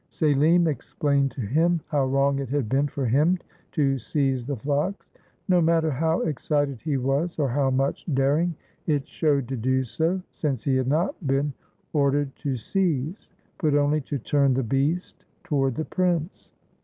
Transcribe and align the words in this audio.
Selim 0.09 0.65
explained 0.67 1.29
to 1.29 1.41
him 1.41 1.79
how 1.89 2.03
wrong 2.07 2.39
it 2.39 2.49
had 2.49 2.67
been 2.67 2.87
for 2.87 3.05
him 3.05 3.37
to 3.71 3.99
seize 3.99 4.47
the 4.47 4.55
fox, 4.55 5.05
no 5.47 5.61
matter 5.61 5.91
how 5.91 6.21
excited 6.21 6.79
he 6.81 6.97
was, 6.97 7.37
or 7.37 7.47
how 7.47 7.69
much 7.69 8.03
daring 8.15 8.55
it 8.87 9.07
showed 9.07 9.47
to 9.47 9.55
do 9.55 9.83
so, 9.83 10.19
since 10.31 10.63
he 10.63 10.75
had 10.75 10.87
not 10.87 11.13
been 11.27 11.53
ordered 11.93 12.35
to 12.35 12.57
seize, 12.57 13.29
but 13.59 13.75
only 13.75 14.01
to 14.01 14.17
turn 14.17 14.55
the 14.55 14.63
beast 14.63 15.23
toward 15.43 15.75
the 15.75 15.85
prince. 15.85 16.51